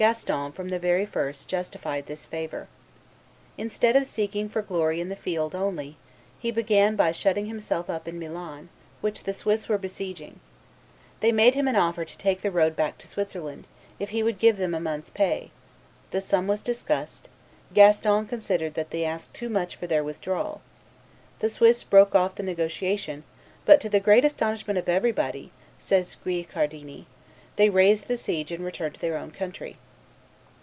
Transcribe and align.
Gaston, 0.00 0.50
from 0.52 0.70
the 0.70 0.78
very 0.78 1.04
first, 1.04 1.46
justified 1.46 2.06
this 2.06 2.24
favor. 2.24 2.68
Instead 3.58 3.96
of 3.96 4.06
seeking 4.06 4.48
for 4.48 4.62
glory 4.62 4.98
in 4.98 5.10
the 5.10 5.14
field 5.16 5.54
only, 5.54 5.98
he 6.38 6.50
began 6.50 6.96
by 6.96 7.12
shutting 7.12 7.44
himself 7.44 7.90
up 7.90 8.08
in 8.08 8.18
Milan, 8.18 8.70
which 9.02 9.24
the 9.24 9.34
Swiss 9.34 9.68
were 9.68 9.76
besieging. 9.76 10.40
They 11.20 11.32
made 11.32 11.54
him 11.54 11.68
an 11.68 11.76
offer 11.76 12.06
to 12.06 12.16
take 12.16 12.40
the 12.40 12.50
road 12.50 12.74
back 12.74 12.96
to 12.96 13.06
Switzerland, 13.06 13.66
if 13.98 14.08
he 14.08 14.22
would 14.22 14.38
give 14.38 14.56
them 14.56 14.74
a 14.74 14.80
month's 14.80 15.10
pay; 15.10 15.50
the 16.12 16.22
sum 16.22 16.46
was 16.46 16.62
discussed; 16.62 17.28
Gaston 17.74 18.24
considered 18.26 18.72
that 18.76 18.92
they 18.92 19.04
asked 19.04 19.34
too 19.34 19.50
much 19.50 19.76
for 19.76 19.86
their 19.86 20.02
withdrawal; 20.02 20.62
the 21.40 21.50
Swiss 21.50 21.84
broke 21.84 22.14
off 22.14 22.36
the 22.36 22.42
negotiation; 22.42 23.22
but 23.66 23.82
"to 23.82 23.90
the 23.90 24.00
great 24.00 24.24
astonishment 24.24 24.78
of 24.78 24.88
everybody," 24.88 25.52
says 25.78 26.16
Guicciardini, 26.24 27.04
"they 27.56 27.68
raised 27.68 28.08
the 28.08 28.16
siege 28.16 28.50
and 28.50 28.64
returned 28.64 28.94
to 28.94 29.00
their 29.00 29.18
own 29.18 29.30
country." 29.30 29.76